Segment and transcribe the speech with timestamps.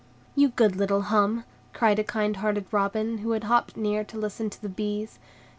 [0.35, 1.43] "You good little Hum!"
[1.73, 5.19] cried a kind hearted robin who had hopped near to listen to the bees.